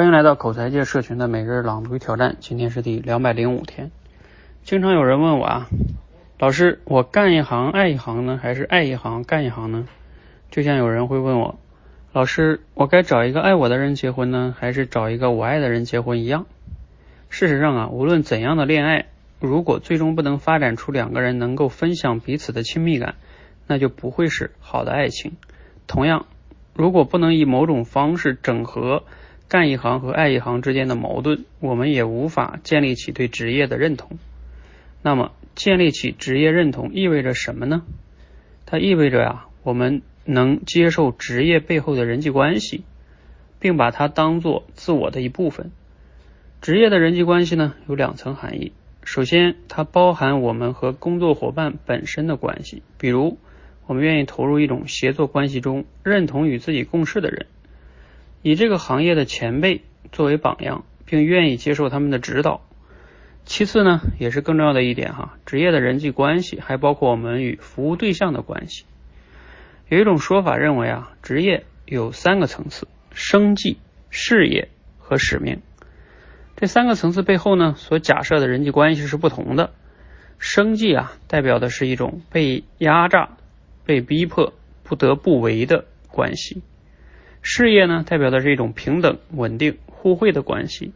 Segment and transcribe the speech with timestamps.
[0.00, 3.90] 欢迎来到口才界社群的每日朗读挑战，今天是第两百零五天。
[4.62, 5.68] 经常有人问我啊，
[6.38, 9.86] 老师，我干一行爱一行呢，还是爱一行干一行呢？
[10.50, 11.58] 就像有人会问我，
[12.14, 16.46] 老师，我该找一个爱我的人结婚呢，还是找一个我爱的人结婚一样？
[17.28, 19.04] 事实上啊，无论怎样的恋爱，
[19.38, 23.16] 如果最终不能发展出两个人能够分享彼此的亲密感，
[23.66, 25.32] 那就不会是好的爱情。
[25.86, 26.24] 同样，
[26.72, 29.02] 如果不能以某种方式整合
[29.50, 34.16] 干一行和爱一行之间的矛盾，我们也无法建立起对职业的认同。
[35.02, 37.82] 那么，建立起职业认同意味着什么呢？
[38.64, 42.84] 它意味着呀，我们能接受职业背后的人际关系，
[43.58, 45.72] 并把它当做自我的一部分。
[46.62, 48.72] 职业的人际关系呢，有两层含义。
[49.02, 53.36] 首先，它包含我们和工作伙伴本身的关系，比如。
[53.86, 57.46] 我们愿意投入一种协作关系中，认同与自己共事的人，
[58.42, 62.60] 以这个行业的前辈作为榜样，并愿意接受他们的指导。
[63.44, 68.84] 其次呢，也是更重要的一点哈，职业的人际关系还包括我们与服务对象的关系。
[69.88, 73.78] 有一种说法认为啊，职业有三个层次：生计、
[74.10, 75.60] 事业和使命。
[76.56, 79.72] 这三个层次背后呢，所假设的人际关系是不同的。
[80.38, 83.30] 生计啊，代表的是一种被压榨。
[83.82, 84.52] 被逼迫
[84.84, 86.62] 不得不为的关系，
[87.42, 90.92] 事业呢，代表的是一种平等、稳定、互惠的关系；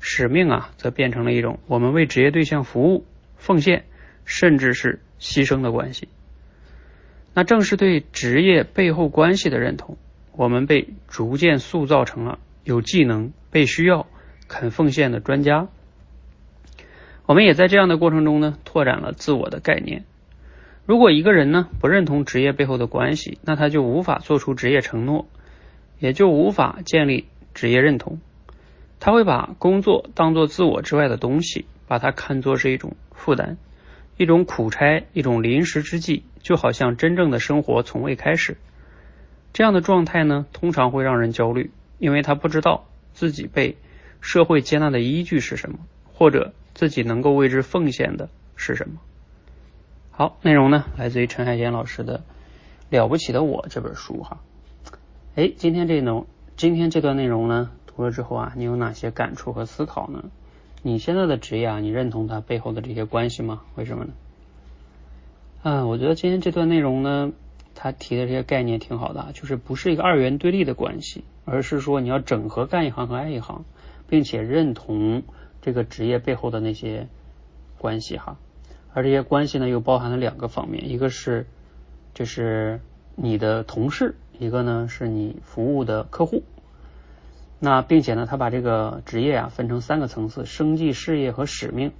[0.00, 3.04] 使命啊，则变成了一种我们为职业对象服务、
[3.36, 3.84] 奉献，
[4.24, 6.08] 甚至是牺牲的关系。
[7.34, 9.96] 那正是对职业背后关系的认同，
[10.32, 14.06] 我们被逐渐塑造成了有技能、被需要、
[14.48, 15.68] 肯奉献的专家。
[17.26, 20.04] 我们也在这样的过程中呢，拓展了自我的概念。
[20.86, 25.26] 如果一个人呢不认同职业背后的关系，那他就无法做出职业承诺，
[25.98, 28.20] 也就无法建立职业认同。
[28.98, 33.58] 他会把工作当做自我之外的东西，把它看作是一种负担、
[34.16, 38.56] 一种苦差、一种临时之计，就好像真正的生活从未开始。
[39.52, 43.76] 这样的状态呢，通常会让人焦虑，因为他不知道自己被
[44.20, 45.78] 社会接纳的依据是什么，
[46.12, 48.96] 或者自己能够为之奉献的是什么。
[50.10, 52.18] 好，内容呢来自于陈海贤老师的
[52.88, 54.40] 《了不起的我》这本书哈。
[55.36, 56.26] 哎，今天这种
[56.56, 60.24] 今天这段内容呢读了之后啊，你有哪些感触和思考呢？
[60.82, 63.60] 你现在的职业啊，你认同它背后的这些关系吗？
[63.74, 64.14] 为什么呢？
[65.62, 67.32] 嗯，我觉得今天这段内容呢，
[67.74, 73.66] 他提的这些概念挺好的，就是不是一个二元对立的关系，而是说你要整合干一行和爱一行，
[74.08, 75.22] 并且认同
[75.60, 77.08] 这个职业背后的那些
[77.76, 78.38] 关系哈。
[78.94, 81.46] 而这些关系呢，又包含了两个方面，一个是
[82.14, 82.80] 就是
[83.16, 86.44] 你的同事，一个呢是你服务的客户。
[87.58, 91.90] 那并且呢，他把这个职业啊分成三个层次：生计、事业和使命。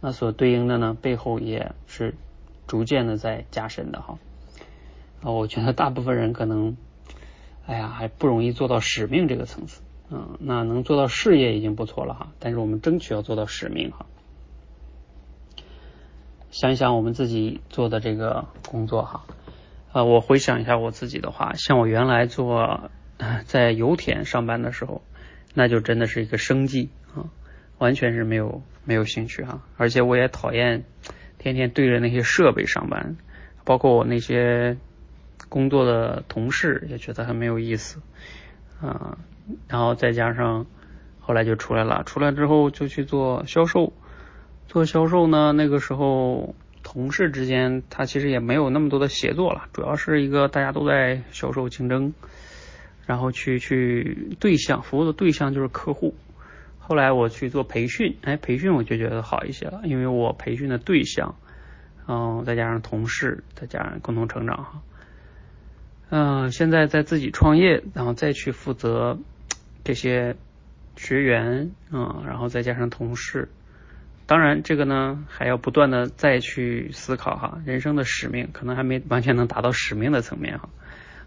[0.00, 2.14] 那所对应的呢，背后也是
[2.66, 4.18] 逐渐的在加深的哈。
[5.22, 6.76] 啊，我觉得大部分人可能，
[7.66, 9.80] 哎呀，还不容易做到使命这个层次。
[10.10, 14.06] 嗯，那能做到事业已经不错了哈，但是我们争取要做到使命哈。
[16.50, 19.24] 想一想我们自己做的这个工作哈，
[19.92, 22.90] 啊，我回想一下我自己的话，像我原来做
[23.46, 25.02] 在油田上班的时候，
[25.54, 27.30] 那就真的是一个生计啊，
[27.78, 30.84] 完全是没有没有兴趣哈，而且我也讨厌
[31.38, 33.16] 天天对着那些设备上班，
[33.64, 34.76] 包括我那些
[35.48, 38.00] 工作的同事也觉得很没有意思
[38.80, 39.18] 啊，
[39.68, 40.66] 然后再加上
[41.20, 43.92] 后来就出来了，出来之后就去做销售。
[44.66, 46.54] 做销售呢，那个时候
[46.90, 52.14] 同事之间他其实也没有那么多的协作了，主要是一个大家都在销售竞争，
[53.04, 56.14] 然后去去对象服务的对象就是客户。
[56.78, 61.34] 后来我去做培训，哎，培训我就觉得好一些了，因为我培训的对象，
[62.06, 64.80] 嗯，再加上同事，再加上共同成长哈。
[66.08, 69.18] 嗯，现在在自己创业，然后再去负责
[69.84, 70.36] 这些
[70.96, 73.50] 学员，嗯，然后再加上同事。
[74.28, 80.68] 当然，这个呢还要不断的再去思考哈，人生的使命可能还没完全能达到使命的层面哈，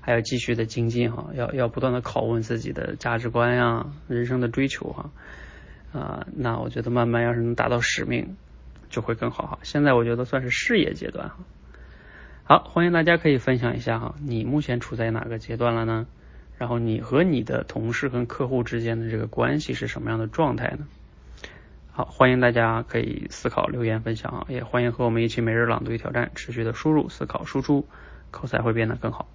[0.01, 5.09] 还要继续的精进哈，要要不断的拷问自己的价值观呀，人生的追求哈，
[5.91, 8.37] 啊，那我觉得慢慢要是能达到使命
[8.91, 9.57] 就会更好哈。
[9.63, 11.37] 现在我觉得算是事业阶段哈。
[12.43, 16.05] 好，欢迎大家可以分享一下哈，你目前处在哪个阶段了呢？
[16.59, 20.85] 然后你和你的同事跟客户之间的这个关系是什么样的状态呢？
[22.01, 27.87] 好，欢迎大家可以思考留言分享啊，也欢迎和我们一起每日朗读与挑战，持续的输入、思考、输出，
[28.31, 29.27] 口才会变得更好。